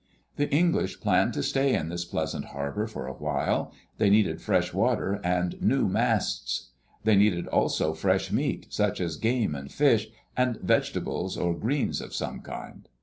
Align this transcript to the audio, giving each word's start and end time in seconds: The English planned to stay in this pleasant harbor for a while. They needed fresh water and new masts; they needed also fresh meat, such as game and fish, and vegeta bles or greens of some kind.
The 0.35 0.49
English 0.49 0.99
planned 0.99 1.35
to 1.35 1.43
stay 1.43 1.75
in 1.75 1.89
this 1.89 2.05
pleasant 2.05 2.45
harbor 2.45 2.87
for 2.87 3.05
a 3.05 3.13
while. 3.13 3.71
They 3.99 4.09
needed 4.09 4.41
fresh 4.41 4.73
water 4.73 5.21
and 5.23 5.61
new 5.61 5.87
masts; 5.87 6.71
they 7.03 7.15
needed 7.15 7.45
also 7.45 7.93
fresh 7.93 8.31
meat, 8.31 8.65
such 8.71 8.99
as 8.99 9.15
game 9.15 9.53
and 9.53 9.71
fish, 9.71 10.07
and 10.35 10.55
vegeta 10.57 11.01
bles 11.03 11.37
or 11.37 11.53
greens 11.53 12.01
of 12.01 12.15
some 12.15 12.39
kind. 12.41 12.89